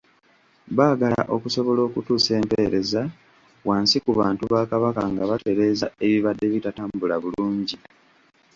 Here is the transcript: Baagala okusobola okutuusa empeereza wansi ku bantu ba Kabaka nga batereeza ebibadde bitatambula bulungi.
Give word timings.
Baagala 0.77 1.21
okusobola 1.35 1.81
okutuusa 1.87 2.31
empeereza 2.41 3.01
wansi 3.67 3.97
ku 4.05 4.11
bantu 4.19 4.43
ba 4.53 4.61
Kabaka 4.71 5.01
nga 5.11 5.23
batereeza 5.29 5.87
ebibadde 6.05 6.45
bitatambula 6.53 7.15
bulungi. 7.23 7.75